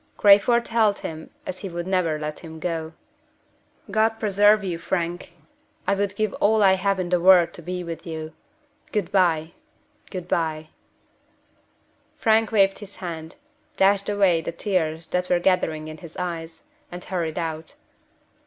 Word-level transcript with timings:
Crayford 0.17 0.67
held 0.69 0.97
him 1.01 1.29
as 1.45 1.57
if 1.57 1.61
he 1.61 1.69
would 1.69 1.85
never 1.85 2.17
let 2.17 2.39
him 2.39 2.59
go. 2.59 2.93
"God 3.91 4.19
preserve 4.19 4.63
you, 4.63 4.79
Frank! 4.79 5.33
I 5.85 5.93
would 5.93 6.15
give 6.15 6.33
all 6.41 6.63
I 6.63 6.73
have 6.73 6.99
in 6.99 7.09
the 7.09 7.19
world 7.19 7.53
to 7.53 7.61
be 7.61 7.83
with 7.83 8.07
you. 8.07 8.33
Good 8.91 9.11
by! 9.11 9.51
Good 10.09 10.27
by!" 10.27 10.69
Frank 12.17 12.51
waved 12.51 12.79
his 12.79 12.95
hand 12.95 13.35
dashed 13.77 14.09
away 14.09 14.41
the 14.41 14.51
tears 14.51 15.05
that 15.09 15.29
were 15.29 15.37
gathering 15.37 15.87
in 15.87 15.99
his 15.99 16.17
eyes 16.17 16.63
and 16.91 17.03
hurried 17.03 17.37
out. 17.37 17.75